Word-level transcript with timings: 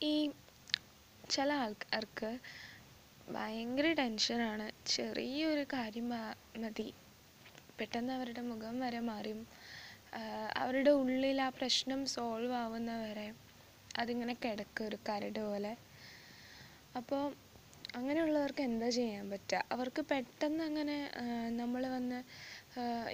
ഈ 0.00 0.14
ചില 1.24 1.50
ആൾക്കാർക്ക് 1.62 2.30
ഭയങ്കര 3.28 3.86
ടെൻഷനാണ് 4.00 4.64
ചെറിയൊരു 4.94 5.64
കാര്യം 5.74 6.06
മതി. 6.62 6.88
പെട്ടെന്ന് 7.78 8.12
അവരുടെ 8.16 8.42
മുഖം 8.50 8.74
വരെ 8.84 9.00
മാറും. 9.10 9.40
അവരുടെ 10.62 10.92
ഉള്ളിൽ 11.00 11.38
ആ 11.46 11.48
പ്രശ്നം 11.58 12.00
സോൾവ് 12.14 12.54
ആവുന്നവരെ 12.62 13.28
അതിങ്ങനെ 13.98 14.34
കിടക്കും 14.44 14.86
ഒരു 14.88 14.98
കരട് 15.08 15.40
പോലെ. 15.46 15.72
അപ്പോൾ 17.00 17.22
അങ്ങനെയുള്ളവർക്ക് 17.98 18.62
എന്താ 18.68 18.88
ചെയ്യാൻ 18.96 19.26
പറ്റുക 19.32 19.62
അവർക്ക് 19.74 20.02
പെട്ടെന്ന് 20.10 20.62
അങ്ങനെ 20.68 20.96
നമ്മൾ 21.60 21.82
വന്ന് 21.96 22.18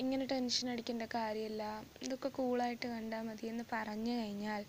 ഇങ്ങനെ 0.03 0.25
ടെൻഷൻ 0.33 0.67
അടിക്കേണ്ട 0.75 1.05
കാര്യമില്ല. 1.17 1.63
ഇതൊക്കെ 2.07 2.31
കൂളായിട്ട് 2.39 2.87
കണ്ടാൽ 2.95 3.25
മതി 3.29 3.47
എന്ന് 3.53 3.65
പറഞ്ഞു 3.75 4.15
കഴിഞ്ഞാൽ 4.21 4.63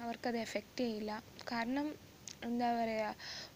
അവർക്കത് 0.00 0.38
എഫക്റ്റ് 0.38 0.84
ചെയ്യില്ല. 0.84 1.12
കാരണം 1.52 1.86
എന്താ 2.44 2.68
പറയുക 2.78 3.08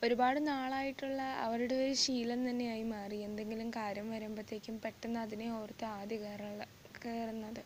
ഒരുപാട് 0.05 0.47
നാളായിട്ടുള്ള 0.49 1.23
അവരുടെ 1.45 1.75
ഒരു 1.75 1.95
ശീലം 2.03 2.41
തന്നെയായി 2.49 2.85
മാറി. 2.93 3.19
എന്തെങ്കിലും 3.29 3.71
കാര്യം 3.71 4.11
വരുമ്പോഴത്തേക്കും 4.11 4.77
പെട്ടെന്ന് 4.85 5.21
അതിനെ 5.21 5.49
ഓർത്ത് 5.53 5.87
ആദ്യം 5.95 6.23
കയറുള്ള 6.25 6.65
കയറുന്നത് 7.03 7.63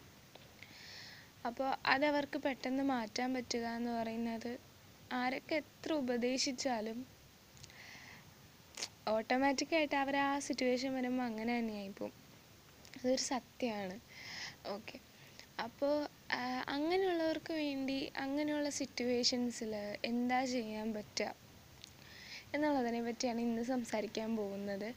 അപ്പോൾ 1.47 1.69
അതവർക്ക് 1.87 2.39
പെട്ടെന്ന് 2.39 2.85
മാറ്റാൻ 2.95 3.29
പറ്റുക 3.35 3.67
എന്ന് 3.79 3.93
പറയുന്നത് 3.99 4.51
ആരൊക്കെ 5.13 5.55
എത്ര 5.55 5.93
ഉപദേശിച്ചാലും 5.93 6.99
ഓട്ടോമാറ്റിക്കായിട്ട് 9.09 9.97
അവർ 9.97 10.17
ആ 10.25 10.33
സിറ്റുവേഷൻ 10.39 10.91
വരുമ്പോൾ 10.95 11.25
അങ്ങനെ 11.25 11.53
തന്നെയായിപ്പോവും 11.59 12.13
അതൊരു 12.97 13.23
സത്യമാണ് 13.31 13.97
ഓക്കെ 14.75 14.97
അപ്പോൾ 15.65 15.95
അങ്ങനെയുള്ളവർക്ക് 16.75 17.53
വേണ്ടി 17.63 17.97
അങ്ങനെയുള്ള 18.25 18.69
സിറ്റുവേഷൻസിൽ 18.81 19.73
എന്താ 20.11 20.41
ചെയ്യാൻ 20.53 20.89
പറ്റുക 20.97 21.29
എന്നുള്ളതിനെ 22.55 23.01
പറ്റിയാണ് 23.07 23.41
ഇന്ന് 23.47 23.65
സംസാരിക്കാൻ 23.73 24.31
പോകുന്നത്. 24.37 24.89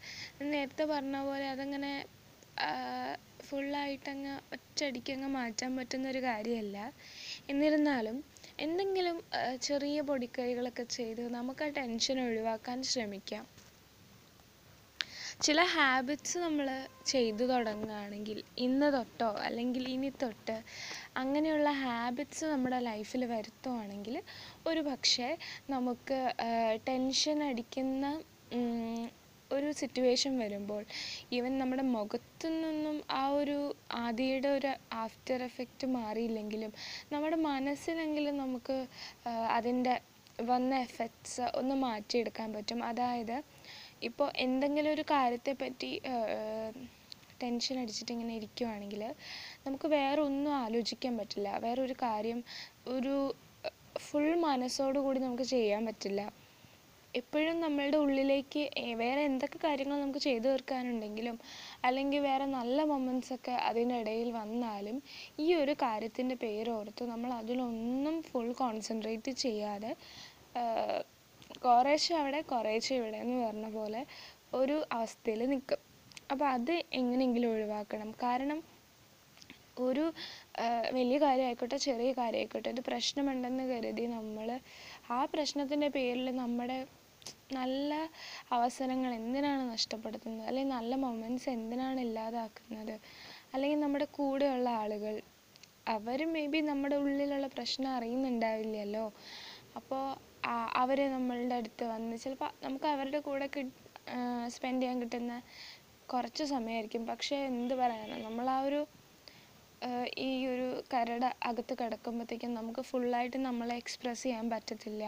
നേരത്തെ 0.53 0.85
പറഞ്ഞ 0.93 1.17
പോലെ 1.27 1.47
അതങ്ങനെ 1.55 1.91
ഫുള്ളായിട്ടങ്ങ് 3.47 4.33
ഒറ്റയടിക്കങ്ങ് 4.55 5.29
മാറ്റാൻ 5.37 5.71
പറ്റുന്നൊരു 5.79 6.21
കാര്യമല്ല 6.27 6.77
എന്നിരുന്നാലും 7.51 8.17
എന്തെങ്കിലും 8.65 9.17
ചെറിയ 9.67 9.99
പൊടിക്കൈകളൊക്കെ 10.09 10.85
ചെയ്ത് 10.97 11.23
നമുക്ക് 11.37 11.63
ആ 11.67 11.69
ടെൻഷൻ 11.79 12.17
ഒഴിവാക്കാൻ 12.25 12.77
ശ്രമിക്കാം. 12.91 13.45
ചില 15.43 15.61
ഹാബിറ്റ്സ് 15.73 16.37
നമ്മൾ 16.37 16.67
ചെയ്തു 17.05 17.43
തുടങ്ങുകയാണെങ്കിൽ 17.43 18.37
ഇന്ന് 18.57 18.87
തൊട്ടോ 18.93 19.29
അല്ലെങ്കിൽ 19.45 19.83
ഇനി 19.89 20.09
തൊട്ട് 20.21 20.55
അങ്ങനെയുള്ള 21.17 21.69
ഹാബിറ്റ്സ് 21.81 22.45
നമ്മുടെ 22.45 22.79
ലൈഫിൽ 22.79 23.25
വരുത്തുവാണെങ്കിൽ 23.25 24.15
ഒരു 24.67 24.81
പക്ഷേ 24.81 25.27
നമുക്ക് 25.69 26.19
ടെൻഷൻ 26.87 27.43
അടിക്കുന്ന 27.43 28.05
ഒരു 29.51 29.69
സിറ്റുവേഷൻ 29.73 30.33
വരുമ്പോൾ 30.39 30.81
ഈവൻ 31.31 31.51
നമ്മുടെ 31.57 31.83
മുഖത്തു 31.95 32.47
നിന്നും 32.55 32.95
ആ 33.13 33.23
ഒരു 33.39 33.57
ആദിയുടെ 33.95 34.49
ഒരു 34.49 34.71
ആഫ്റ്റർ 34.95 35.41
എഫക്റ്റ് 35.43 35.87
മാറിയില്ലെങ്കിലും 35.97 36.71
നമ്മുടെ 37.13 37.39
മനസ്സിലെങ്കിലും 37.49 38.37
നമുക്ക് 38.37 38.77
അതിന്റെ 39.49 39.95
വന്ന 40.43 40.73
എഫക്ട്സ് 40.79 41.43
ഒന്ന് 41.55 41.75
മാറ്റിയെടുക്കാൻ 41.83 42.53
പറ്റും. 42.53 42.79
അതായത് 42.83 43.35
ഇപ്പോൾ 44.03 44.27
എന്തെങ്കിലും 44.37 44.91
ഒരു 44.93 45.03
കാര്യത്തെപ്പറ്റി 45.11 45.89
ടെൻഷൻ 47.43 47.75
അടിച്ചിട്ട് 47.79 48.11
ഇങ്ങനെ 48.11 48.33
ഇരിക്കുവാണെങ്കിൽ 48.39 49.01
നമുക്ക് 49.65 49.87
വേറെ 49.95 50.21
ഒന്നും 50.21 50.53
ആലോചിക്കാൻ 50.55 51.13
പറ്റില്ല. 51.17 51.49
വേറെ 51.59 51.81
ഒരു 51.81 51.95
കാര്യം 52.03 52.39
ഒരു 52.87 53.15
ഫുൾ 53.99 54.29
മനസ്സോടു 54.45 54.99
കൂടി 54.99 55.19
നമുക്ക് 55.19 55.45
ചെയ്യാൻ 55.53 55.81
പറ്റില്ല. 55.85 56.21
എപ്പോഴും 57.13 57.55
നമ്മളുടെ 57.59 57.97
ഉള്ളിലേക്ക് 57.97 58.61
വേറെ 58.97 59.21
എന്തൊക്കെ 59.21 59.59
കാര്യങ്ങൾ 59.63 59.95
നമുക്ക് 59.99 60.19
ചെയ്തു 60.19 60.47
തീർക്കാനുണ്ടെങ്കിലും 60.47 61.35
അല്ലെങ്കിൽ 61.83 62.19
വേറെ 62.19 62.45
നല്ല 62.55 62.83
മൊമെൻസൊക്കെ 62.83 63.55
അതിനിടയിൽ 63.67 64.29
വന്നാലും 64.31 64.97
ഈ 65.39 65.47
ഒരു 65.53 65.73
കാര്യത്തിന്റെ 65.83 66.35
പേരോർത്ത് 66.35 67.05
നമ്മൾ 67.11 67.31
അതിലൊന്നും 67.33 68.15
ഫുൾ 68.21 68.49
കോൺസെൻട്രേറ്റ് 68.53 69.33
ചെയ്യാതെ 69.43 69.91
കുറേശ്ശെ 71.65 72.13
അവിടെ 72.21 72.39
കുറേശ്ശെ 72.51 72.93
ഇവിടെ 72.99 73.17
എന്ന് 73.23 73.37
പറഞ്ഞ 73.45 73.67
പോലെ 73.79 74.01
ഒരു 74.59 74.75
അവസ്ഥയിൽ 74.97 75.41
നിൽക്കും. 75.53 75.81
അപ്പോൾ 76.31 76.47
അത് 76.55 76.73
എങ്ങനെയെങ്കിലും 76.99 77.49
ഒഴിവാക്കണം. 77.53 78.09
കാരണം 78.25 78.59
ഒരു 79.85 80.03
വലിയ 80.97 81.17
കാര്യമായിക്കോട്ടെ 81.25 81.77
ചെറിയ 81.85 82.09
കാര്യമായിക്കോട്ടെ 82.19 82.69
ഒരു 82.73 82.81
പ്രശ്നമുണ്ടെന്ന് 82.89 83.63
കരുതി 83.71 84.05
നമ്മൾ 84.17 84.49
ആ 85.17 85.19
പ്രശ്നത്തിന്റെ 85.33 85.89
പേരിൽ 85.95 86.27
നമ്മുടെ 86.41 86.77
നല്ല 87.57 87.93
അവസരങ്ങൾ 88.55 89.11
എന്തിനാണ് 89.19 89.63
നഷ്ടപ്പെടുത്തുന്നത്? 89.73 90.45
അല്ലെങ്കിൽ 90.49 90.73
നല്ല 90.77 90.93
മൊമെന്റ്സ് 91.05 91.49
എന്തിനാണ് 91.57 91.99
ഇല്ലാതാക്കുന്നത്? 92.07 92.95
അല്ലെങ്കിൽ 93.53 93.79
നമ്മുടെ 93.85 94.07
കൂടെയുള്ള 94.17 94.67
ആളുകൾ 94.83 95.15
അവർ 95.95 96.19
മേ 96.33 96.43
ബി 96.53 96.59
നമ്മുടെ 96.71 96.97
ഉള്ളിലുള്ള 97.03 97.47
പ്രശ്നം 97.55 97.89
അറിയുന്നുണ്ടാവില്ലല്ലോ? 97.97 99.05
അപ്പോൾ 99.79 100.03
അവർ 100.83 100.99
നമ്മളുടെ 101.15 101.55
അടുത്ത് 101.59 101.85
വന്ന് 101.93 102.15
ചിലപ്പോൾ 102.23 102.51
നമുക്ക് 102.65 102.87
അവരുടെ 102.93 103.19
കൂടെ 103.27 103.47
സ്പെൻഡ് 104.55 104.81
ചെയ്യാൻ 104.81 104.97
കിട്ടുന്ന 105.03 105.33
കുറച്ച് 106.09 106.43
സമയമായിരിക്കും. 106.53 107.03
പക്ഷേ 107.11 107.37
എന്ത് 107.51 107.73
പറയാനാണ് 107.81 108.23
നമ്മൾ 108.27 108.45
ആ 108.55 108.59
ഒരു 108.67 108.81
ഈ 110.25 110.29
ഒരു 110.51 110.67
കരട് 110.93 111.27
അകത്ത് 111.49 111.73
കിടക്കുമ്പോഴത്തേക്കും 111.79 112.51
നമുക്ക് 112.59 112.81
ഫുള്ളായിട്ട് 112.89 113.39
നമ്മളെ 113.47 113.75
എക്സ്പ്രസ് 113.81 114.23
ചെയ്യാൻ 114.25 114.45
പറ്റത്തില്ല. 114.53 115.03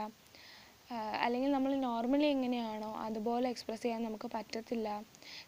അല്ലെങ്കിൽ 1.25 1.51
നമ്മൾ 1.55 1.71
നോർമലി 1.85 2.27
എങ്ങനെയാണോ 2.33 2.89
അതുപോലെ 3.05 3.47
എക്സ്പ്രസ് 3.53 3.83
ചെയ്യാൻ 3.85 4.01
നമുക്ക് 4.07 4.27
പറ്റത്തില്ല. 4.35 4.87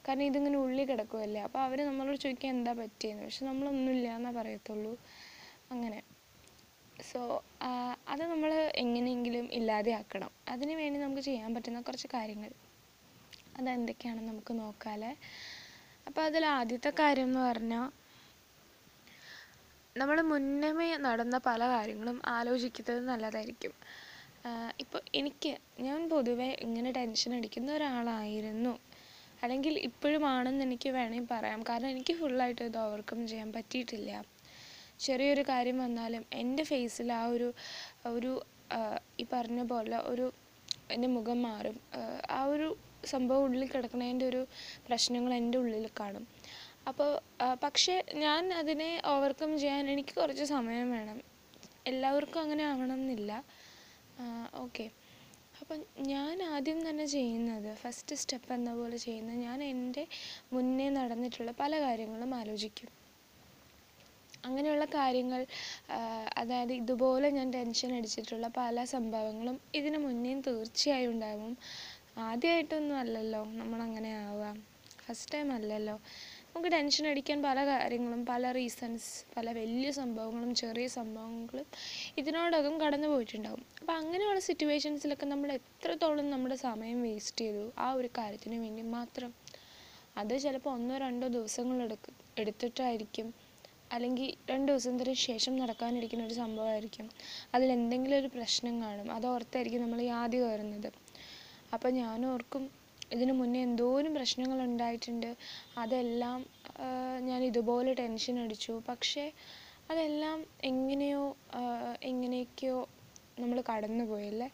കാരണം 0.05 0.25
ഇതിങ്ങനെ 0.29 0.57
ഉള്ളിൽ 0.63 0.85
കിടക്കുമല്ലേ 0.91 1.41
അപ്പോൾ 1.47 1.61
അവർ 1.67 1.79
നമ്മളോട് 1.89 2.19
ചോദിക്കുക 2.25 2.49
എന്താ 2.55 2.73
പറ്റിയെന്ന്? 2.81 3.25
പക്ഷെ 3.27 3.45
നമ്മളൊന്നുമില്ല 3.49 4.07
എന്നേ 4.19 4.31
പറയത്തുള്ളൂ. 4.39 4.93
അങ്ങനെ. 5.75 5.99
സോ 6.99 7.19
അത് 8.11 8.23
നമ്മൾ 8.31 8.51
എങ്ങനെയെങ്കിലും 8.83 9.45
ഇല്ലാതെയാക്കണം. 9.57 10.31
അതിന് 10.53 10.73
വേണ്ടി 10.79 10.97
നമുക്ക് 11.03 11.23
ചെയ്യാൻ 11.29 11.49
പറ്റുന്ന 11.55 11.81
കുറച്ച് 11.87 12.09
കാര്യങ്ങൾ. 12.13 12.51
അതെന്തൊക്കെയാണെന്ന് 13.59 14.31
നമുക്ക് 14.31 14.53
നോക്കാമല്ലേ 14.61 15.11
അപ്പോൾ 16.07 16.21
അതിൽ 16.29 16.43
ആദ്യത്തെ 16.57 16.91
കാര്യം 16.99 17.29
എന്ന് 17.29 17.41
പറഞ്ഞാൽ 17.49 17.85
നമ്മൾ 19.95 20.17
മുന്നമേ 20.31 20.87
നടന്ന 21.05 21.37
പല 21.49 21.61
കാര്യങ്ങളും 21.73 22.17
ആലോചിക്കുന്നത് 22.37 23.01
നല്ലതായിരിക്കും. 23.11 23.73
ഇപ്പോൾ 24.83 25.01
എനിക്ക് 25.19 25.51
ഞാൻ 25.87 26.01
പൊതുവേ 26.11 26.49
ഇങ്ങനെ 26.65 26.89
ടെൻഷൻ 26.97 27.31
അടിക്കുന്ന 27.37 27.69
ഒരാളായിരുന്നു. 27.77 28.73
അല്ലെങ്കിൽ 29.43 29.73
ഇപ്പോഴും 29.87 30.23
ആണെന്ന് 30.33 30.63
എനിക്ക് 30.67 30.89
വേണമെങ്കിൽ 30.97 31.29
പറയാം. 31.33 31.61
കാരണം 31.69 31.89
എനിക്ക് 31.95 32.13
ഫുള്ളായിട്ട് 32.19 32.63
ഇത് 32.69 32.77
ഓവർകം 32.85 33.19
ചെയ്യാൻ 33.31 33.49
പറ്റിയിട്ടില്ല. 33.57 34.11
ചെറിയൊരു 34.99 35.41
കാര്യം 35.41 35.77
വന്നാലും 35.77 36.25
എന്റെ 36.33 36.63
ഫേസിൽ 36.63 37.11
ആ 37.11 37.25
ഒരു 37.25 37.53
ഒരു 38.07 38.31
ഈ 39.19 39.25
പറഞ്ഞ 39.33 39.61
പോലെ 39.63 39.97
ഒരു 39.97 40.33
എന്റെ 40.91 41.07
മുഖം 41.07 41.41
മാറും. 41.41 41.79
ആ, 42.29 42.43
ഒരു 42.43 42.67
സംഭവം 43.05 43.43
ഉള്ളിൽ 43.43 43.71
കിടക്കുന്നതിന്റെ 43.71 44.25
ഒരു 44.25 44.41
പ്രശ്നങ്ങൾ 44.87 45.33
എന്റെ 45.33 45.57
ഉള്ളിൽ 45.57 45.89
കാണും. 45.99 46.27
അപ്പോൾ 46.87 47.09
പക്ഷേ 47.63 48.03
ഞാൻ 48.15 48.53
അതിനെ 48.53 49.01
ഓവർകം 49.05 49.59
ചെയ്യാൻ 49.59 49.89
എനിക്ക് 49.89 50.13
കുറച്ച് 50.15 50.43
സമയം 50.43 50.91
വേണം. 50.91 51.17
എല്ലാവർക്കും 51.87 52.41
അങ്ങനെ 52.41 52.63
ആവണം 52.63 52.93
എന്നില്ല 52.93 53.31
ഓക്കെ. 54.55 54.85
അപ്പം 55.61 55.79
ഞാൻ 56.07 56.43
ആദ്യം 56.43 56.89
തന്നെ 56.89 57.05
ചെയ്യുന്നത് 57.05 57.75
ഫസ്റ്റ് 57.75 58.15
സ്റ്റെപ്പ് 58.15 58.53
എന്ന 58.53 58.75
പോലെ 58.75 58.97
ചെയ്യുന്നത് 58.97 59.37
ഞാൻ 59.37 59.63
എന്റെ 59.63 60.03
മുന്നേ 60.53 60.89
നടന്നിട്ടുള്ള 60.89 61.51
പല 61.59 61.79
കാര്യങ്ങളും 61.81 62.35
ആലോചിക്കും. 62.35 62.89
അങ്ങനെയുള്ള 64.47 64.85
കാര്യങ്ങൾ 64.97 65.41
അതായത് 66.41 66.73
ഇതുപോലെ 66.81 67.29
ഞാൻ 67.37 67.49
ടെൻഷൻ 67.53 67.91
അടിച്ചിട്ടുള്ള 67.97 68.49
പല 68.61 68.85
സംഭവങ്ങളും 68.95 69.57
ഇതിന് 69.79 69.99
മുന്നേയും 70.07 70.41
തീർച്ചയായും 70.47 71.11
ഉണ്ടാകും 71.15 71.53
ആദ്യമായിട്ടൊന്നും 72.29 72.97
അല്ലല്ലോ 73.03 73.43
നമ്മളങ്ങനെ 73.61 74.11
ആവുക. 74.23 74.45
ഫസ്റ്റ് 75.03 75.33
ടൈം 75.33 75.49
അല്ലല്ലോ. 75.57 75.95
നമുക്ക് 76.51 76.69
ടെൻഷൻ 76.75 77.05
അടിക്കാൻ 77.09 77.39
പല 77.47 77.59
കാര്യങ്ങളും 77.69 78.21
പല 78.29 78.51
റീസൺസ് 78.51 79.09
പല 79.35 79.47
വലിയ 79.57 79.89
സംഭവങ്ങളും 79.99 80.51
ചെറിയ 80.61 80.87
സംഭവങ്ങളും 80.95 81.67
ഇതിനോടകം 82.21 82.73
കടന്നു 82.83 83.07
പോയിട്ടുണ്ടാകും 83.07 83.63
അപ്പോൾ 83.79 83.93
അങ്ങനെയുള്ള 84.01 84.41
സിറ്റുവേഷൻസിലൊക്കെ 84.47 85.27
നമ്മൾ 85.33 85.51
എത്രത്തോളം 85.59 86.27
നമ്മുടെ 86.33 86.57
സമയം 86.67 86.99
വേസ്റ്റ് 87.07 87.43
ചെയ്തു 87.45 87.65
ആ 87.85 87.89
ഒരു 87.99 88.09
കാര്യത്തിന് 88.17 88.57
വേണ്ടി 88.63 88.85
മാത്രം. 88.97 89.31
അത് 90.21 90.33
ചിലപ്പോൾ 90.45 90.71
ഒന്നോ 90.77 90.95
രണ്ടോ 91.05 91.27
ദിവസങ്ങൾ 91.37 91.77
എടുക്കും 91.87 92.15
എടുത്തിട്ടായിരിക്കും. 92.41 93.27
അല്ലെങ്കിൽ 93.95 94.29
രണ്ട് 94.51 94.67
ദിവസത്തിന് 94.71 95.13
ശേഷം 95.27 95.53
നടക്കാനിരിക്കുന്ന 95.61 96.23
ഒരു 96.29 96.35
സംഭവമായിരിക്കും. 96.41 97.05
അതിൽ 97.55 97.69
എന്തെങ്കിലും 97.77 98.17
ഒരു 98.21 98.29
പ്രശ്നം 98.35 98.75
കാണും. 98.83 99.07
അത് 99.15 99.25
ഓർത്തായിരിക്കും 99.33 99.83
നമ്മൾ 99.85 100.01
ആദ്യം 100.21 100.43
കയറുന്നത് 100.45 100.89
അപ്പോൾ 101.73 101.91
ഞാൻ 102.01 102.19
ഓർക്കും 102.33 102.63
ഇതിനു 103.15 103.33
മുന്നേ 103.39 103.59
എന്തോരം 103.67 104.11
പ്രശ്നങ്ങൾ 104.17 104.59
ഉണ്ടായിട്ടുണ്ട്. 104.67 105.29
അതെല്ലാം 105.83 106.39
ഞാൻ 107.29 107.41
ഇതുപോലെ 107.49 107.91
ടെൻഷൻ 108.01 108.35
അടിച്ചു. 108.43 108.73
പക്ഷേ 108.89 109.25
അതെല്ലാം 109.91 110.37
എങ്ങനെയോ 110.71 111.23
എങ്ങനെയൊക്കെയോ 112.11 112.79
നമ്മൾ 113.41 113.57
കടന്നുപോയല്ലേ 113.69 114.49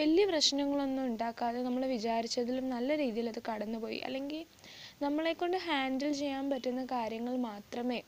വലിയ 0.00 0.24
പ്രശ്നങ്ങളൊന്നും 0.30 1.02
ഉണ്ടാക്കാതെ 1.10 1.58
നമ്മൾ 1.66 1.82
വിചാരിച്ചതിലും 1.94 2.66
നല്ല 2.74 2.90
രീതിയിൽ 3.02 3.26
അത് 3.32 3.40
കടന്നുപോയി. 3.48 3.98
അല്ലെങ്കിൽ 4.06 4.42
നമ്മളെക്കൊണ്ട് 5.04 5.56
ഹാൻഡിൽ 5.66 6.12
ചെയ്യാൻ 6.20 6.44
പറ്റുന്ന 6.52 6.82
കാര്യങ്ങൾ 6.92 7.34
മാത്രമേ 7.48 7.98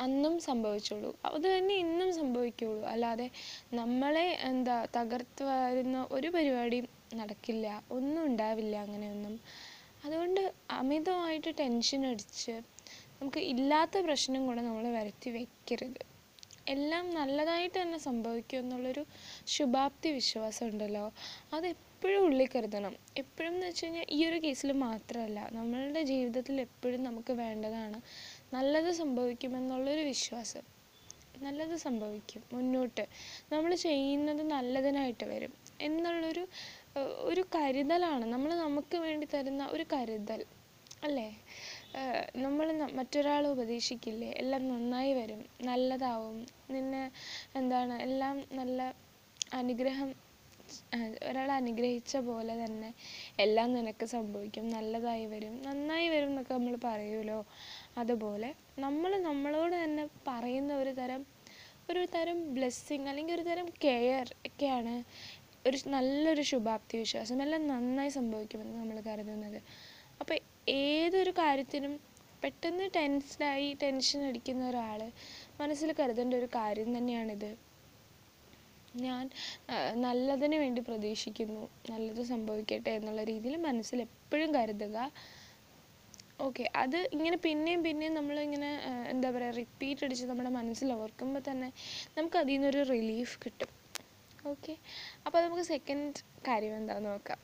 അന്നും 0.00 0.34
സംഭവിച്ചുള്ളൂ. 0.40 1.10
അത് 1.28 1.46
തന്നെ 1.46 1.74
ഇന്നും 1.76 2.10
സംഭവിക്കുകയുള്ളൂ. 2.14 2.86
അല്ലാതെ 2.88 3.26
നമ്മളെ 3.74 4.26
എന്താ 4.42 4.76
തകർത്ത് 4.96 5.42
വരുന്ന 5.50 6.06
ഒരു 6.10 6.28
പരിപാടിയും 6.28 6.86
നടക്കില്ല. 7.14 7.66
ഒന്നും 7.90 8.22
ഉണ്ടാവില്ല 8.26 8.76
അങ്ങനെയൊന്നും. 8.86 9.34
അതുകൊണ്ട് 10.04 10.42
അമിതമായിട്ട് 10.80 11.50
ടെൻഷൻ 11.60 12.06
അടിച്ച് 12.06 12.54
നമുക്ക് 13.16 13.40
ഇല്ലാത്ത 13.52 13.98
പ്രശ്നം 14.00 14.46
കൂടെ 14.46 14.60
നമ്മൾ 14.60 14.84
വരുത്തി 14.94 15.30
വെക്കരുത്. 15.30 16.00
എല്ലാം 16.68 17.04
നല്ലതായിട്ട് 17.14 17.76
തന്നെ 17.78 17.98
സംഭവിക്കും 17.98 18.58
എന്നുള്ളൊരു 18.58 19.02
ശുഭാപ്തി 19.46 20.08
വിശ്വാസം 20.10 20.66
ഉണ്ടല്ലോ. 20.66 21.04
അത് 21.52 21.66
എപ്പോഴും 21.74 22.20
ഉള്ളിൽ 22.26 22.48
കരുതണം. 22.48 22.94
എപ്പോഴും 23.16 23.52
എന്ന് 23.54 23.66
വെച്ച് 23.66 23.84
കഴിഞ്ഞാൽ 23.84 24.06
ഈ 24.10 24.18
ഒരു 24.26 24.38
കേസിൽ 24.44 24.70
മാത്രമല്ല 24.84 25.40
നമ്മളുടെ 25.52 26.02
ജീവിതത്തിൽ 26.02 26.56
എപ്പോഴും 26.60 27.00
നമുക്ക് 27.04 27.32
വേണ്ടതാണ് 27.42 27.98
നല്ലത് 28.52 28.92
സംഭവിക്കുമെന്നുള്ളൊരു 28.92 30.00
വിശ്വാസം. 30.02 30.64
നല്ലത് 31.38 31.76
സംഭവിക്കും 31.76 32.42
മുന്നോട്ട്. 32.52 33.04
നമ്മൾ 33.52 33.74
ചെയ്യുന്നത് 33.84 34.42
നല്ലതിനായിട്ട് 34.50 35.24
വരും. 35.24 35.52
എന്നുള്ളൊരു 35.80 36.42
ഒരു 37.24 37.42
കരുതലാണ്. 37.54 38.24
നമ്മൾ 38.26 38.50
നമുക്ക് 38.56 38.96
വേണ്ടി 38.96 39.26
തരുന്ന 39.34 39.68
ഒരു 39.72 39.84
കരുതൽ. 39.92 40.40
അല്ലേ? 41.04 41.28
നമ്മൾ 42.36 42.66
മറ്റൊരാൾ 42.98 43.46
ഉപദേശിക്കില്ലേ? 43.46 44.30
എല്ലാം 44.36 44.68
നന്നായി 44.68 45.12
വരും. 45.12 45.40
നല്ലതാവും. 45.62 46.36
നിന്നെ 46.70 47.04
എന്താണ് 47.56 48.02
എല്ലാം 48.02 48.36
നല്ല 48.52 48.80
അനുഗ്രഹം 49.54 50.10
ഒരാൾ 51.28 51.52
അനുഗ്രഹിച്ച 51.52 52.16
പോലെ 52.28 52.64
തന്നെ 52.64 52.90
എല്ലാം 53.38 53.68
നിനക്ക് 53.74 54.06
സംഭവിക്കും. 54.06 54.70
നല്ലതായി 54.70 55.26
വരും. 55.26 55.62
നന്നായി 55.62 56.08
വരും 56.08 56.28
എന്നൊക്കെ 56.28 56.54
നമ്മൾ 56.54 56.76
പറയുമല്ലോ. 56.84 57.38
അതുപോലെ 57.98 58.50
നമ്മൾ 58.78 59.16
നമ്മളോട് 59.18 59.84
തന്നെ 59.84 60.08
പറയുന്ന 60.28 60.74
ഒരു 60.74 60.90
തരം 60.90 61.22
ഒരു 61.90 62.06
തരം 62.14 62.54
ബ്ലെസ്സിങ് 62.54 63.08
അല്ലെങ്കിൽ 63.08 63.34
ഒരു 63.34 63.42
തരം 63.42 63.66
കെയർ 63.84 64.34
ഒക്കെയാണ് 64.46 64.94
ഒരു 65.66 65.78
നല്ലൊരു 65.86 66.42
ശുഭാപ്തി 66.42 66.98
വിശ്വാസം 66.98 67.42
എല്ലാം 67.42 67.66
നന്നായി 67.66 68.08
സംഭവിക്കുമെന്ന് 68.08 68.76
നമ്മൾ 68.80 69.00
കരുതുന്നത്. 69.00 69.58
അപ്പോൾ 70.20 70.38
ഏതൊരു 70.68 71.30
കാര്യത്തിനും 71.30 71.94
പെട്ടെന്ന് 72.42 72.90
ടെൻസ്ഡായി 72.96 73.76
ടെൻഷൻ 73.82 74.20
അടിക്കുന്ന 74.24 74.68
ഒരാൾ 74.68 75.00
മനസ്സിൽ 75.60 75.92
കരുതേണ്ട 75.92 76.34
ഒരു 76.34 76.48
കാര്യം 76.54 76.98
തന്നെയാണിത്. 76.98 77.50
ഞാൻ 79.06 79.24
നല്ലതിന് 80.04 80.56
വേണ്ടി 80.62 80.80
പ്രതീക്ഷിക്കുന്നു. 80.88 81.64
നല്ലത് 81.90 82.22
സംഭവിക്കട്ടെ 82.30 82.92
എന്നുള്ള 82.98 83.24
രീതിയിൽ 83.32 83.56
മനസ്സിൽ 83.68 83.98
എപ്പോഴും 84.08 84.50
കരുതുക. 84.56 84.96
ഓക്കെ 86.46 86.64
അത് 86.82 86.96
ഇങ്ങനെ 87.16 87.36
പിന്നെയും 87.46 87.80
പിന്നെയും 87.86 88.14
നമ്മളിങ്ങനെ 88.18 88.70
എന്താ 89.12 89.30
പറയുക 89.30 89.56
റിപ്പീറ്റ് 89.60 90.04
അടിച്ച് 90.04 90.26
നമ്മുടെ 90.30 90.52
മനസ്സിൽ 90.58 90.88
ഓർക്കുമ്പോൾ 90.92 91.42
തന്നെ 91.50 91.68
നമുക്ക് 92.16 92.38
അതിൽ 92.42 92.54
നിന്നൊരു 92.54 92.82
റിലീഫ് 92.94 93.34
കിട്ടും. 93.44 93.70
ഓക്കെ 94.52 94.74
അപ്പോൾ 95.26 95.40
നമുക്ക് 95.46 95.64
സെക്കൻഡ് 95.72 96.22
കാര്യം 96.48 96.74
എന്താണെന്ന് 96.80 97.10
നോക്കാം. 97.10 97.40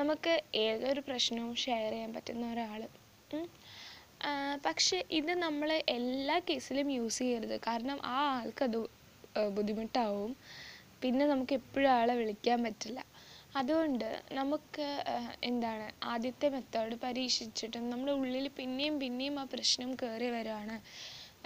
നമുക്ക് 0.00 0.32
ഏതൊരു 0.64 1.00
പ്രശ്നവും 1.08 1.54
ഷെയർ 1.64 1.92
ചെയ്യാൻ 1.92 2.10
പറ്റുന്ന 2.16 2.52
ഒരാൾ 2.54 2.82
പക്ഷേ 4.66 5.04
ഇത് 5.10 5.32
നമ്മൾ 5.38 5.68
എല്ലാ 5.88 6.38
കേസിലും 6.38 6.90
യൂസ് 6.90 7.18
ചെയ്യരുത്. 7.18 7.56
കാരണം 7.66 7.98
ആ 8.06 8.16
ആൾക്കത് 8.36 8.78
ബുദ്ധിമുട്ടാവും. 9.50 10.32
പിന്നെ 11.02 11.26
നമുക്ക് 11.26 11.52
എപ്പോഴും 11.52 11.90
ആളെ 11.90 12.14
വിളിക്കാൻ 12.14 12.64
പറ്റില്ല. 12.64 13.00
അതുകൊണ്ട് 13.56 14.08
നമുക്ക് 14.32 14.86
എന്താണ് 15.44 15.86
ആദ്യത്തെ 16.04 16.48
മെത്തേഡ് 16.48 16.96
പരീക്ഷിച്ചിട്ടും 17.04 17.90
നമ്മുടെ 17.90 18.12
ഉള്ളിൽ 18.12 18.48
പിന്നെയും 18.58 19.00
പിന്നെയും 19.00 19.40
ആ 19.40 19.46
പ്രശ്നം 19.52 19.94
കയറി 19.94 20.30
വരുവാണ് 20.30 20.76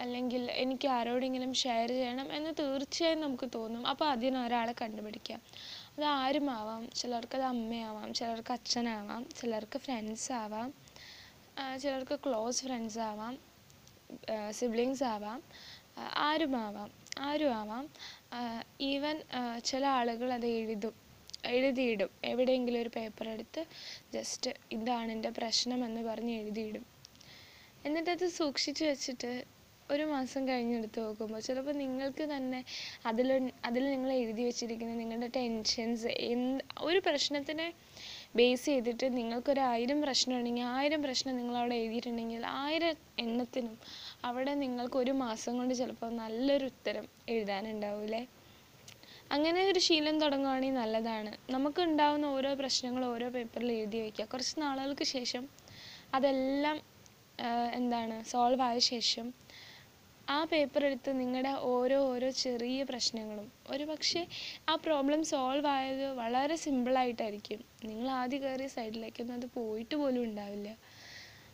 അല്ലെങ്കിൽ 0.01 0.51
എനിക്ക് 0.63 0.89
ആരോടെങ്കിലും 0.89 1.53
ഷെയർ 1.55 1.89
ചെയ്യണം 1.91 2.29
എന്ന് 2.33 2.51
തീർച്ചയായും 2.61 3.21
നമുക്ക് 3.21 3.49
തോന്നും. 3.55 3.87
അപ്പോൾ 3.87 4.09
അതിന് 4.09 4.39
ഒരാളെ 4.39 4.75
കണ്ടുപിടിക്കാം. 4.83 5.41
അത് 5.97 6.05
ആരുമാവാം? 6.17 6.91
ചിലർക്കത് 7.01 7.45
അമ്മയാവാം. 7.45 8.09
ചിലർക്ക് 8.15 8.53
അച്ഛനാവാം. 8.53 9.25
ചിലർക്ക് 9.41 9.79
ഫ്രണ്ട്സ് 9.79 10.33
ആവാം 10.43 10.71
ചിലർക്ക് 11.57 12.17
ക്ലോസ് 12.25 12.63
ഫ്രണ്ട്സ് 12.67 13.01
ആവാം 13.09 13.35
സിബ്ലിങ്സ് 14.59 15.05
ആവാം 15.13 15.41
ആരും 16.27 16.55
ആരുമാവാം 16.57 16.91
ആരും 17.21 17.53
ആവാം. 17.61 17.85
ഈവൻ 18.91 19.17
ചില 19.71 19.85
ആളുകൾ 19.99 20.29
അത് 20.37 20.47
എഴുതും 20.59 20.95
എഴുതിയിടും. 21.53 22.11
എവിടെയെങ്കിലും 22.25 22.81
ഒരു 22.81 22.91
പേപ്പർ 22.97 23.27
എടുത്ത് 23.29 23.63
ജസ്റ്റ് 24.15 24.51
ഇതാണ് 24.77 25.11
എന്റെ 25.13 25.31
പ്രശ്നമെന്ന് 25.39 26.03
പറഞ്ഞ് 26.03 26.35
എഴുതിയിടും. 26.41 26.85
എന്നിട്ടത് 27.85 28.27
സൂക്ഷിച്ചു 28.39 28.85
വെച്ചിട്ട് 28.85 29.33
ഒരു 29.89 30.05
മാസം 30.13 30.43
കഴിഞ്ഞെടുത്ത് 30.49 31.01
നോക്കുമ്പോൾ 31.05 31.41
ചിലപ്പോൾ 31.47 31.75
നിങ്ങൾക്ക് 31.81 32.25
തന്നെ 32.35 32.61
അതിൽ 33.07 33.29
അതിൽ 33.69 33.85
നിങ്ങൾ 33.91 34.11
എഴുതി 34.21 34.43
വെച്ചിരിക്കുന്ന 34.49 34.95
നിങ്ങളുടെ 35.01 35.29
ടെൻഷൻസ് 35.37 36.13
എന്ത് 36.29 36.63
ഒരു 36.83 37.01
പ്രശ്നത്തിനെ 37.09 37.67
ബേസ് 38.35 38.67
ചെയ്തിട്ട് 38.67 39.07
നിങ്ങൾക്കൊരു 39.17 39.63
ആയിരം 39.73 39.99
പ്രശ്നം 40.03 40.35
ഉണ്ടെങ്കിൽ 40.39 40.67
ആയിരം 40.77 41.01
പ്രശ്നം 41.03 41.35
നിങ്ങളവിടെ 41.37 41.75
എഴുതിയിട്ടുണ്ടെങ്കിൽ 41.75 42.45
ആയിരം 42.61 42.95
എണ്ണത്തിനും 43.19 43.75
അവിടെ 44.25 44.55
നിങ്ങൾക്ക് 44.55 44.97
ഒരു 44.97 45.13
മാസം 45.25 45.57
കൊണ്ട് 45.59 45.75
ചിലപ്പോൾ 45.75 46.13
നല്ലൊരു 46.23 46.65
ഉത്തരം 46.65 47.07
എഴുതാനുണ്ടാവില്ലേ 47.29 48.23
അങ്ങനെ 49.31 49.61
ഒരു 49.71 49.79
ശീലം 49.79 50.17
തുടങ്ങുകയാണെങ്കിൽ 50.21 50.79
നല്ലതാണ്. 50.81 51.31
നമുക്ക് 51.51 51.81
ഉണ്ടാവുന്ന 51.83 52.27
ഓരോ 52.27 52.51
പ്രശ്നങ്ങളും 52.55 53.09
ഓരോ 53.15 53.29
പേപ്പറിൽ 53.29 53.71
എഴുതി 53.73 53.99
വയ്ക്കുക. 54.01 54.25
കുറച്ച് 54.25 54.55
നാളുകൾക്ക് 54.61 55.07
ശേഷം 55.17 55.45
അതെല്ലാം 56.15 56.79
എന്താണ് 57.75 58.17
സോൾവ് 58.25 58.63
ആയ 58.63 58.79
ശേഷം 58.93 59.27
ആ 60.29 60.45
പേപ്പർ 60.45 60.83
എടുത്ത് 60.85 61.21
നിങ്ങളുടെ 61.21 61.53
ഓരോ 61.71 61.99
ഓരോ 62.11 62.29
ചെറിയ 62.43 62.83
പ്രശ്നങ്ങളും 62.91 63.47
ഒരു 63.71 63.85
പക്ഷേ 63.85 64.21
ആ 64.69 64.75
പ്രോബ്ലം 64.85 65.25
സോൾവ് 65.31 65.69
ആയത് 65.77 66.07
വളരെ 66.21 66.57
സിമ്പിളായിട്ടായിരിക്കും 66.65 67.61
നിങ്ങൾ 67.89 68.09
ആദ്യം 68.21 68.43
കയറിയ 68.43 68.69
സൈഡിലേക്കൊന്നും 68.77 69.35
അത് 69.35 69.47
പോയിട്ട് 69.57 69.95
പോലും 69.95 70.23
ഉണ്ടാവില്ല. 70.23 70.69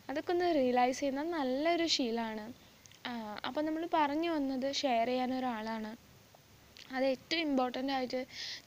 അതൊക്കെ 0.09 0.31
ഒന്ന് 0.33 0.55
റിയലൈസ് 0.59 0.99
ചെയ്യുന്ന 0.99 1.23
നല്ലൊരു 1.37 1.87
ശീലമാണ് 1.95 2.45
അപ്പോൾ 3.47 3.61
നമ്മൾ 3.67 3.83
പറഞ്ഞു 3.97 4.29
വന്നത് 4.35 4.69
ഷെയർ 4.81 5.07
ചെയ്യാൻ 5.07 5.33
ഒരാളാണ്. 5.39 5.91
അത് 6.95 7.05
ഏറ്റവും 7.05 7.41
ഇമ്പോർട്ടന്റ് 7.47 7.93
ആയിട്ട് 7.93 8.21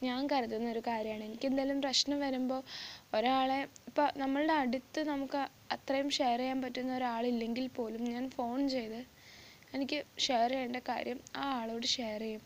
ഞാൻ 0.06 0.21
കരുതുന്ന 0.32 0.66
ഒരു 0.71 0.82
കാര്യമാണ്. 0.88 1.25
എനിക്ക് 1.25 1.47
എന്തെങ്കിലും 1.50 1.80
പ്രശ്നം 1.87 2.18
വരുമ്പോൾ 2.21 2.61
ഒരാളെ 3.16 3.59
ഇപ്പോൾ 3.88 4.06
നമ്മളുടെ 4.23 4.54
അടുത്ത് 4.62 5.00
നമുക്ക് 5.09 5.40
അത്രയും 5.76 6.11
ഷെയർ 6.18 6.38
ചെയ്യാൻ 6.42 6.62
പറ്റുന്ന 6.64 6.92
ഒരാളില്ലെങ്കിൽ 7.00 7.66
പോലും 7.78 8.04
ഞാൻ 8.14 8.30
ഫോൺ 8.37 8.68
ചെയ്ത് 8.68 9.00
എനിക്ക് 9.76 9.98
ഷെയർ 10.26 10.50
ചെയ്യേണ്ട 10.54 10.78
കാര്യം 10.90 11.18
ആ 11.42 11.44
ആളോട് 11.60 11.86
ഷെയർ 11.96 12.20
ചെയ്യും. 12.26 12.42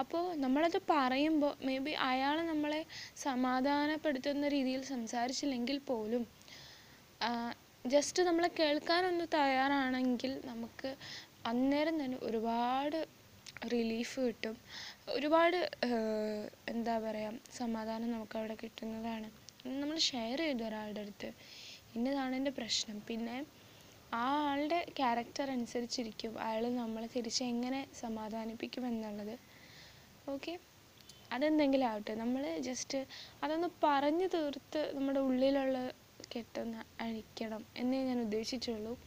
അപ്പോൾ 0.00 0.24
നമ്മളത് 0.42 0.78
പറയുമ്പോൾ 0.90 1.52
മേ 1.66 1.76
ബി 1.86 1.92
അയാൾ 2.10 2.36
നമ്മളെ 2.50 2.80
സമാധാനപ്പെടുത്തുന്ന 3.24 4.48
രീതിയിൽ 4.56 4.82
സംസാരിച്ചില്ലെങ്കിൽ 4.94 5.78
പോലും 5.90 6.22
ജസ്റ്റ് 7.94 8.20
നമ്മളെ 8.28 8.50
കേൾക്കാനൊന്ന് 8.60 9.26
തയ്യാറാണെങ്കിൽ 9.36 10.32
നമുക്ക് 10.50 10.90
അന്നേരം 11.50 11.94
തന്നെ 12.02 12.18
ഒരുപാട് 12.28 12.98
റിലീഫ് 13.74 14.20
കിട്ടും. 14.26 14.54
ഒരുപാട് 15.16 15.56
എന്താ 16.72 16.94
പറയുക 17.06 17.52
സമാധാനം 17.60 18.08
നമുക്ക് 18.14 18.36
അവിടെ 18.40 18.56
കിട്ടുന്നതാണ്. 18.62 19.28
നമ്മൾ 19.82 19.96
ഷെയർ 20.10 20.38
ചെയ്തു 20.44 20.64
ഒരാളുടെ 20.68 21.02
അടുത്ത്. 21.04 21.30
ഇന്നതാണ് 21.96 22.34
എന്റെ 22.40 22.52
പ്രശ്നം. 22.58 22.98
പിന്നെ 23.08 23.36
ആ 24.12 24.26
ആളുടെ 24.50 24.86
ക്യാരക്ടർ 24.96 25.50
അനുസരിച്ചിരിക്കും 25.50 26.38
അയാൾ 26.38 26.68
നമ്മളെ 26.74 27.08
തിരിച്ച് 27.16 27.44
എങ്ങനെ 27.44 27.88
സമാധാനിപ്പിക്കും 28.00 28.86
എന്നുള്ളത്. 28.86 29.38
ഓക്കെ 30.28 30.58
അതെന്തെങ്കിലും 31.32 31.86
ആവട്ടെ. 31.86 32.14
നമ്മൾ 32.14 32.58
ജസ്റ്റ് 32.58 33.06
അതൊന്ന് 33.42 33.68
പറഞ്ഞു 33.84 34.26
തീർത്ത് 34.26 34.94
നമ്മുടെ 34.94 35.20
ഉള്ളിലുള്ള 35.20 35.92
കെട്ടൊന്ന് 36.34 37.02
അഴിക്കണം 37.02 37.64
എന്നേ 37.76 38.04
ഞാൻ 38.04 38.20
ഉദ്ദേശിച്ചുള്ളൂ. 38.20 38.98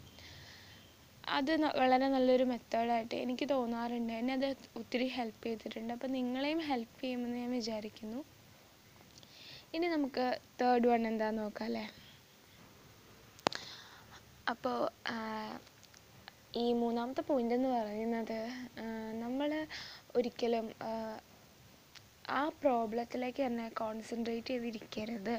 അത് 1.27 1.51
വളരെ 1.81 2.07
നല്ലൊരു 2.07 2.43
മെത്തേഡായിട്ട് 2.43 3.15
എനിക്ക് 3.15 3.49
തോന്നാറുണ്ട്. 3.49 4.13
എന്നെ 4.13 4.33
അത് 4.33 4.47
ഒത്തിരി 4.75 5.07
ഹെൽപ്പ് 5.07 5.45
ചെയ്തിട്ടുണ്ട്. 5.45 5.93
അപ്പോൾ 5.93 6.07
നിങ്ങളെയും 6.07 6.59
ഹെൽപ്പ് 6.59 7.01
ചെയ്യുമെന്ന് 7.01 7.37
ഞാൻ 7.37 7.51
വിചാരിക്കുന്നു. 7.51 8.25
ഇനി 9.73 9.87
നമുക്ക് 9.87 10.39
തേർഡ് 10.61 10.87
വൺ 10.87 11.07
എന്താ 11.07 11.31
നോക്കാം 11.31 11.65
അല്ലേ? 11.65 11.85
അപ്പോൾ 14.47 14.77
ഈ 16.55 16.73
മൂന്നാമത്തെ 16.73 17.21
പോയിന്റ് 17.21 17.53
എന്ന് 17.53 17.69
പറയുന്നത് 17.69 18.39
നമ്മൾ 19.21 19.49
ഒരിക്കലും 20.15 20.65
ആ, 22.29 22.39
പ്രോബ്ലത്തിലേക്ക് 22.61 23.41
തന്നെ 23.45 23.65
കോൺസെൻട്രേറ്റ് 23.79 24.51
ചെയ്തിരിക്കരുത്. 24.53 25.35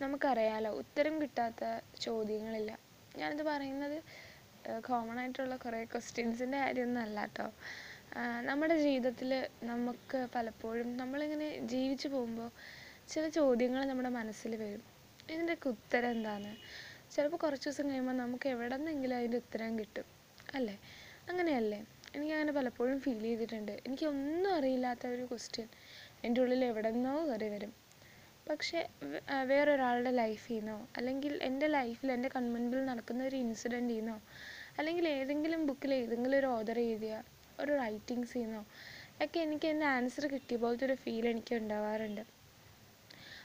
നമുക്കറിയാലോ 0.00 0.70
ഉത്തരം 0.82 1.14
കിട്ടാത്ത 1.22 1.62
ചോദ്യങ്ങളില്ല. 2.00 2.72
ഞാനിത് 3.14 3.42
പറയുന്നത് 3.48 3.96
കോമൺ 4.86 5.18
ആയിട്ടുള്ള 5.18 5.56
കുറേ 5.56 5.80
ക്വസ്റ്റ്യൻസിന്റെ 5.84 6.58
കാര്യമൊന്നും 6.58 7.02
അല്ല 7.02 7.20
കേട്ടോ 7.26 7.46
നമ്മുടെ 8.48 8.76
ജീവിതത്തിൽ 8.78 9.30
നമുക്ക് 9.62 10.20
പലപ്പോഴും 10.34 10.88
നമ്മളിങ്ങനെ 10.96 11.48
ജീവിച്ചു 11.72 12.08
പോകുമ്പോൾ 12.08 12.48
ചില 13.08 13.24
ചോദ്യങ്ങൾ 13.38 13.82
നമ്മുടെ 13.84 14.12
മനസ്സിൽ 14.18 14.54
വരും. 14.62 14.84
ഇതിന്റെയൊക്കെ 15.28 15.68
ഉത്തരം 15.68 16.10
എന്താണ്? 16.10 16.50
ചിലപ്പോൾ 17.10 17.36
കുറച്ച് 17.36 17.68
ദിവസം 17.68 17.88
കഴിയുമ്പോൾ 17.88 18.12
നമുക്ക് 18.16 18.48
എവിടെ 18.48 18.76
നിന്നെങ്കിലും 18.76 19.16
അതിന്റെ 19.16 19.36
ഉത്തരം 19.36 19.78
കിട്ടും. 19.78 20.06
അല്ലേ? 20.54 20.76
അങ്ങനെയല്ലേ? 21.28 21.80
എനിക്കങ്ങനെ 22.14 22.52
പലപ്പോഴും 22.52 23.00
ഫീൽ 23.00 23.20
ചെയ്തിട്ടുണ്ട്. 23.20 23.72
എനിക്ക് 23.86 24.06
ഒന്നും 24.06 24.54
അറിയില്ലാത്ത 24.54 25.06
ഒരു 25.06 25.24
ക്വസ്റ്റ്യൻ 25.24 25.68
എന്റെ 26.24 26.40
ഉള്ളിൽ 26.40 26.64
എവിടെ 26.64 26.90
നിന്നോ 26.90 27.26
കയറി 27.26 27.48
വരും. 27.48 27.72
പക്ഷേ 28.48 28.80
വേറൊരാളുടെ 29.44 30.10
ലൈഫിൽ 30.10 30.54
നിന്നോ 30.54 30.88
അല്ലെങ്കിൽ 30.96 31.42
എന്റെ 31.42 31.66
ലൈഫിൽ 31.66 32.12
എന്റെ 32.12 32.28
കൺമുൻപിൽ 32.28 32.84
നടക്കുന്ന 32.84 33.24
ഒരു 33.24 33.36
ഇൻസിഡന്റിൽ 33.36 33.96
നിന്നോ 33.96 34.16
അല്ലെങ്കിൽ 34.78 35.08
ഏതെങ്കിലും 35.08 35.66
ബുക്കിൽ 35.66 35.94
ഏതെങ്കിലും 35.94 36.38
ഒരു 36.38 36.46
ഓതർ 36.46 36.78
എഴുതിയ 36.78 37.14
ഒരു 37.60 37.72
റൈറ്റിങ്സിൽ 37.76 38.40
നിന്നോ 38.40 38.62
ഒക്കെ 39.22 39.40
എനിക്ക് 39.40 39.66
എന്റെ 39.66 39.86
ആൻസർ 39.86 40.26
കിട്ടിയ 40.26 40.56
പോലത്തെ 40.56 40.86
ഒരു 40.86 40.94
ഫീൽ 40.94 41.28
എനിക്ക് 41.28 41.54
ഉണ്ടാവാറുണ്ട്. 41.54 42.22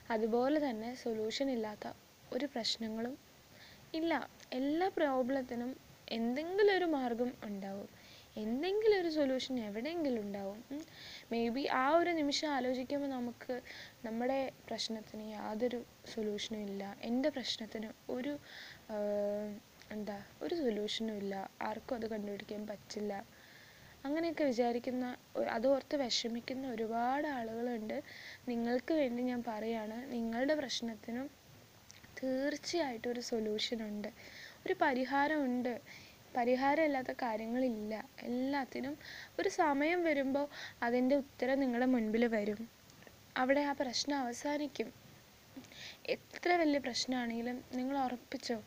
അതുപോലെ 0.09 0.69
തന്നെ 0.69 0.95
സൊല്യൂഷൻ 0.95 1.51
ഇല്ലാത്ത 1.51 1.85
ഒരു 2.33 2.45
പ്രശ്നങ്ങളും 2.45 3.13
ഇല്ല. 3.99 4.13
എല്ലാ 4.53 4.87
പ്രോബ്ലത്തിനും 4.97 5.71
എന്തെങ്കിലും 6.17 6.73
ഒരു 6.77 6.87
മാർഗം 6.95 7.31
ഉണ്ടാവും. 7.43 7.89
എന്തെങ്കിലും 8.37 8.97
ഒരു 9.01 9.09
സൊല്യൂഷൻ 9.09 9.55
എവിടെയെങ്കിലും 9.67 10.21
ഉണ്ടാവും. 10.21 10.59
മേ 11.31 11.41
ബി 11.49 11.63
ആ 11.81 11.85
ഒരു 11.99 12.09
നിമിഷം 12.09 12.49
ആലോചിക്കുമ്പോൾ 12.55 13.07
നമുക്ക് 13.07 13.53
നമ്മുടെ 14.05 14.39
പ്രശ്നത്തിന് 14.69 15.25
യാതൊരു 15.31 15.79
സൊല്യൂഷനും 16.13 16.61
ഇല്ല. 16.69 16.83
എന്റെ 17.01 17.29
പ്രശ്നത്തിന് 17.29 17.89
ഒരു 18.09 18.33
എന്താ 19.91 20.17
ഒരു 20.41 20.55
സൊല്യൂഷനും 20.55 21.17
ഇല്ല. 21.23 21.35
ആർക്കും 21.61 21.95
അത് 21.95 22.07
കണ്ടുപിടിക്കാൻ 22.13 22.61
പറ്റില്ല. 22.67 23.13
അങ്ങനെയൊക്കെ 24.05 24.43
വിചാരിക്കുന്ന 24.43 25.05
അതോർത്ത് 25.49 25.95
വിഷമിക്കുന്ന 25.95 26.65
ഒരുപാട് 26.67 27.27
ആളുകളുണ്ട്. 27.37 27.97
നിങ്ങൾക്ക് 28.49 28.93
വേണ്ടി 29.01 29.23
ഞാൻ 29.31 29.41
പറയാണ്. 29.47 29.97
നിങ്ങളുടെ 30.13 30.55
പ്രശ്നത്തിനും 30.55 31.27
തീർച്ചയായിട്ടും 32.25 33.11
ഒരു 33.11 33.19
സൊല്യൂഷൻ 33.19 33.83
ഉണ്ട്. 33.83 34.07
ഒരു 34.65 34.75
പരിഹാരമുണ്ട് 34.81 35.73
പരിഹാരമില്ലാത്ത 36.37 37.11
കാര്യങ്ങളില്ല. 37.11 37.93
എല്ലാത്തിനും 38.21 38.97
ഒരു 39.39 39.49
സമയം 39.49 40.03
വരുമ്പോൾ 40.03 40.47
അതിന്റെ 40.83 41.15
ഉത്തരം 41.15 41.59
നിങ്ങളുടെ 41.59 41.85
മുൻപിൽ 41.85 42.27
വരും. 42.27 42.69
അവിടെ 43.37 43.61
ആ 43.61 43.71
പ്രശ്നം 43.71 44.17
അവസാനിക്കും. 44.17 44.89
എത്ര 46.09 46.49
വലിയ 46.55 46.79
പ്രശ്നമാണെങ്കിലും 46.79 47.63
നിങ്ങൾ 47.73 47.97
ഉറപ്പിച്ചോ 47.97 48.57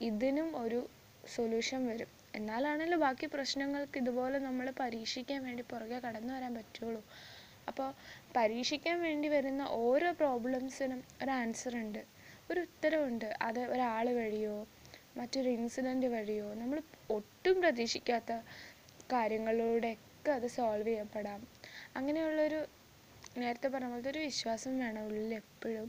ഇതിനും 0.00 0.56
ഒരു 0.64 0.80
സൊല്യൂഷൻ 1.34 1.86
വരും. 1.86 2.08
എന്നാലാണല്ലോ 2.34 2.98
ബാക്കി 2.98 3.26
പ്രശ്നങ്ങൾക്ക് 3.26 3.98
ഇതുപോലെ 3.98 4.38
നമ്മൾ 4.38 4.70
പരീക്ഷിക്കാൻ 4.80 5.44
വേണ്ടി 5.44 5.62
പുറകെ 5.62 5.98
കടന്നു 5.98 6.34
വരാൻ 6.34 6.54
പറ്റുള്ളൂ. 6.54 7.02
അപ്പോൾ 7.68 7.88
പരീക്ഷിക്കാൻ 8.36 9.02
വേണ്ടി 9.02 9.28
വരുന്ന 9.28 9.62
ഓരോ 9.62 10.12
പ്രോബ്ലംസിനും 10.12 11.04
ഒരു 11.22 11.30
ആൻസർ 11.30 11.76
ഉണ്ട്. 11.76 12.02
ഒരു 12.50 12.60
ഉത്തരവുണ്ട് 12.60 13.34
അത് 13.42 13.60
ഒരാൾ 13.66 14.08
വഴിയോ 14.10 14.56
മറ്റൊരു 15.16 15.48
ഇൻസിഡന്റ് 15.48 16.06
വഴിയോ 16.06 16.54
നമ്മൾ 16.54 16.78
ഒട്ടും 17.10 17.60
പ്രതീക്ഷിക്കാത്ത 17.60 18.32
കാര്യങ്ങളിലൂടെയൊക്കെ 19.12 20.32
അത് 20.32 20.46
സോൾവ് 20.46 20.86
ചെയ്യപ്പെടാം. 20.86 21.40
അങ്ങനെയുള്ളൊരു 21.96 22.60
നേരത്തെ 23.38 23.68
പറഞ്ഞ 23.68 23.90
പോലത്തെ 23.90 24.10
ഒരു 24.10 24.18
വിശ്വാസം 24.18 24.78
വേണം 24.78 25.02
ഉള്ളിൽ 25.02 25.34
എപ്പോഴും. 25.34 25.88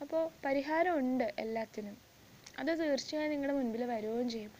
അപ്പോൾ 0.00 0.30
പരിഹാരമുണ്ട് 0.44 1.34
എല്ലാത്തിനും. 1.38 1.96
അത് 2.58 2.80
തീർച്ചയായും 2.80 3.30
നിങ്ങളുടെ 3.30 3.56
മുൻപിൽ 3.58 3.84
വരികയും 3.84 4.28
ചെയ്യും. 4.28 4.52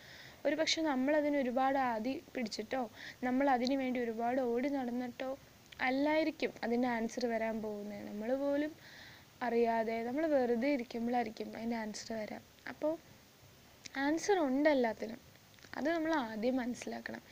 ഒരു 0.46 0.56
പക്ഷെ 0.56 0.82
നമ്മളതിന് 0.82 1.36
ഒരുപാട് 1.36 1.78
ആദി 1.90 2.22
പിടിച്ചിട്ടോ 2.34 2.82
നമ്മൾ 3.24 3.50
അതിന് 3.50 3.74
വേണ്ടി 3.74 4.00
ഒരുപാട് 4.00 4.40
ഓടി 4.42 4.68
നടന്നിട്ടോ 4.68 5.30
അല്ലായിരിക്കും 5.80 6.52
അതിന്റെ 6.64 6.88
ആൻസർ 6.88 7.26
വരാൻ 7.26 7.62
പോകുന്നത്. 7.62 8.08
നമ്മൾ 8.08 8.34
പോലും 8.34 8.72
അറിയാതെ 9.44 10.02
നമ്മൾ 10.02 10.26
വെറുതെ 10.26 10.68
ഇരിക്കുമ്പോഴായിരിക്കും 10.68 11.56
അതിന്റെ 11.56 11.76
ആൻസർ 11.76 12.12
വരാം. 12.12 12.42
അപ്പോൾ 12.68 12.92
ആൻസർ 13.96 14.38
ഉണ്ട് 14.38 14.68
എല്ലാത്തിനും. 14.68 15.20
അത് 15.76 15.88
നമ്മൾ 15.92 16.12
ആദ്യം 16.14 16.56
മനസ്സിലാക്കണം. 16.56 17.22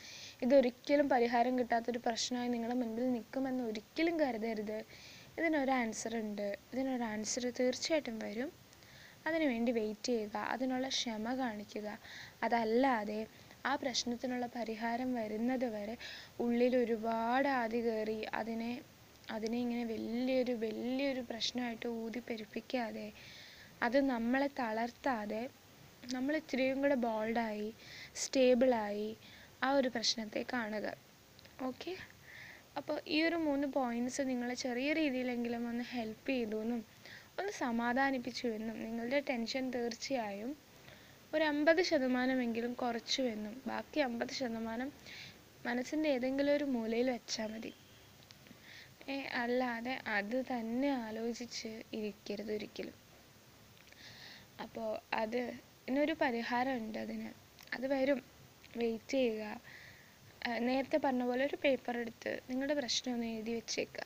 ഇതൊരിക്കലും 0.42 1.08
പരിഹാരം 1.08 1.58
കിട്ടാത്തൊരു 1.58 2.00
പ്രശ്നമായി 2.06 2.48
നിങ്ങളുടെ 2.48 2.76
മുൻപിൽ 2.76 3.12
നിൽക്കുമെന്ന് 3.12 3.64
ഒരിക്കലും 3.64 4.20
കരുതരുത്. 4.20 4.78
ഇതിനൊരു 5.38 5.70
ആൻസർ 5.70 6.16
ഉണ്ട്. 6.16 6.58
ഇതിനൊരു 6.72 7.02
ആൻസർ 7.02 7.52
തീർച്ചയായിട്ടും 7.60 8.18
വരും. 8.18 8.50
അതിനു 9.26 9.44
വേണ്ടി 9.44 9.72
വെയിറ്റ് 9.72 10.06
ചെയ്യുക. 10.06 10.36
അതിനുള്ള 10.48 10.88
ക്ഷമ 10.88 11.34
കാണിക്കുക. 11.34 11.88
അതല്ലാതെ 12.42 13.20
ആ 13.66 13.76
പ്രശ്നത്തിനുള്ള 13.76 14.46
പരിഹാരം 14.46 15.14
വരുന്നത് 15.14 15.64
വരെ 15.74 15.94
ഉള്ളിൽ 16.40 16.76
ഒരുപാട് 16.76 17.48
ആദി 17.48 17.80
കയറി 17.86 18.22
അതിനെ 18.34 18.72
അതിനെ 19.34 19.58
ഇങ്ങനെ 19.64 19.84
വലിയൊരു 19.92 20.54
വലിയൊരു 20.62 21.22
പ്രശ്നമായിട്ട് 21.30 21.88
ഊതി 22.02 22.20
പെരുപ്പിക്കാതെ 22.28 23.06
അത് 23.82 23.98
നമ്മളെ 24.10 24.48
തളർത്താതെ 24.60 25.42
നമ്മൾ 26.12 26.32
ഇത്രയും 26.40 26.78
കൂടെ 26.82 26.96
ബോൾഡായി 27.04 27.68
സ്റ്റേബിളായി 28.22 29.08
ആ 29.64 29.68
ഒരു 29.78 29.88
പ്രശ്നത്തെ 29.96 30.42
കാണുക. 30.52 30.86
ഓക്കെ 31.62 31.92
അപ്പോൾ 32.78 32.96
ഈ 33.06 33.16
ഒരു 33.22 33.38
മൂന്ന് 33.46 33.66
പോയിന്റ്സ് 33.76 34.22
നിങ്ങളെ 34.30 34.54
ചെറിയ 34.62 34.90
രീതിയിലെങ്കിലും 35.00 35.62
ഒന്ന് 35.70 35.84
ഹെൽപ്പ് 35.92 36.28
ചെയ്തു 36.32 36.58
എന്നും 36.64 36.80
ഒന്ന് 37.38 37.52
സമാധാനിപ്പിച്ചു 37.60 38.46
എന്നും 38.58 38.76
നിങ്ങളുടെ 38.84 39.20
ടെൻഷൻ 39.30 39.64
തീർച്ചയായും 39.76 40.50
ഒരു 41.32 41.44
അമ്പത് 41.44 41.82
ശതമാനമെങ്കിലും 41.90 42.72
കുറച്ചു 42.82 43.22
എന്നും 43.34 43.54
ബാക്കി 43.66 44.00
അമ്പത് 44.00 44.32
ശതമാനം 44.40 44.88
മനസ്സിന്റെ 45.66 46.08
ഏതെങ്കിലും 46.16 46.52
ഒരു 46.58 46.66
മൂലയിൽ 46.76 47.08
വെച്ചാൽ 47.14 47.48
മതി. 47.52 47.72
അല്ലാതെ 49.42 50.00
അത് 50.08 50.44
തന്നെ 50.50 50.90
ആലോചിച്ച് 51.04 51.70
ഇരിക്കരുത് 51.94 52.52
ഒരിക്കലും. 52.52 52.96
അപ്പോൾ 54.60 54.88
അത് 55.14 55.40
ഇതിനൊരു 55.82 56.12
പരിഹാരമുണ്ട് 56.20 56.98
അതിന്. 56.98 57.30
അത് 57.72 57.86
വരും. 57.86 58.20
വെയിറ്റ് 58.76 59.14
ചെയ്യുക. 59.14 59.44
നേരത്തെ 60.60 60.98
പറഞ്ഞ 60.98 61.22
പോലെ 61.22 61.44
ഒരു 61.44 61.56
പേപ്പർ 61.56 61.98
എടുത്ത് 61.98 62.42
നിങ്ങളുടെ 62.50 62.74
പ്രശ്നം 62.74 63.14
ഒന്ന് 63.14 63.26
എഴുതി 63.26 63.52
വെച്ചേക്കുക 63.52 64.04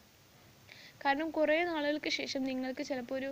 കാരണം 1.05 1.31
കുറേ 1.31 1.65
നാളുകൾക്ക് 1.65 2.09
ശേഷം 2.11 2.43
നിങ്ങൾക്ക് 2.45 2.83
ചിലപ്പോൾ 2.83 3.15
ഒരു 3.15 3.31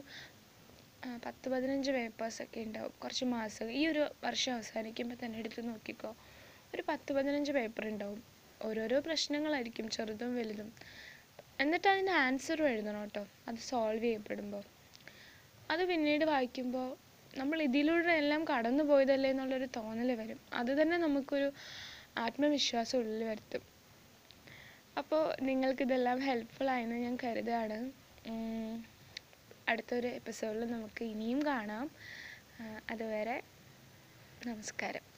പത്ത് 1.25 1.49
പതിനഞ്ച് 1.49 1.91
പേപ്പേഴ്സൊക്കെ 1.91 2.61
ഉണ്ടാവും. 2.61 2.93
കുറച്ച് 3.03 3.25
മാസം 3.33 3.71
ഈ 3.71 3.87
ഒരു 3.87 4.03
വർഷം 4.25 4.53
അവസാനിക്കുമ്പോൾ 4.55 5.19
തന്നെ 5.25 5.39
എടുത്ത് 5.39 5.69
നോക്കിക്കോ. 5.69 6.11
ഒരു 6.75 6.85
പത്ത് 6.89 7.13
പതിനഞ്ച് 7.13 7.53
പേപ്പർ 7.53 7.89
ഉണ്ടാവും. 7.89 8.21
ഓരോരോ 8.61 9.01
പ്രശ്നങ്ങളായിരിക്കും 9.01 9.89
ചെറുതും 9.89 10.37
വലുതും. 10.37 10.71
എന്നിട്ട് 11.61 11.89
അതിന്റെ 11.89 12.13
ആൻസർ 12.13 12.63
എഴുതണം 12.63 13.01
കേട്ടോ. 13.01 13.27
അത് 13.49 13.57
സോൾവ് 13.57 14.05
ചെയ്യപ്പെടുമ്പോൾ 14.05 14.63
അത് 15.71 15.85
പിന്നീട് 15.89 16.25
വായിക്കുമ്പോൾ 16.25 16.97
നമ്മൾ 17.39 17.63
ഇതിലൂടെ 17.63 18.13
എല്ലാം 18.13 18.45
കടന്നു 18.45 18.85
പോയതല്ലേ 18.85 19.31
എന്നുള്ളൊരു 19.31 19.69
തോന്നൽ 19.77 20.13
വരും. 20.13 20.41
അത് 20.53 20.83
തന്നെ 20.83 20.97
നമുക്കൊരു 20.97 21.53
ആത്മവിശ്വാസം 22.19 22.99
ഉള്ളിൽ 22.99 23.25
വരുത്തും. 23.25 23.63
അപ്പോൾ 24.99 25.23
നിങ്ങൾക്കിതെല്ലാം 25.43 26.21
ഹെൽപ്ഫുൾ 26.21 26.71
ആയെന്ന് 26.71 26.97
ഞാൻ 26.97 27.19
കരുതുകയാണ്. 27.25 27.79
അടുത്തൊരു 29.69 30.07
എപ്പിസോഡിൽ 30.07 30.73
നമുക്ക് 30.73 31.05
ഇനിയും 31.05 31.47
കാണാം. 31.47 31.91
അതുവരെ 32.91 33.43
നമസ്കാരം. 34.47 35.14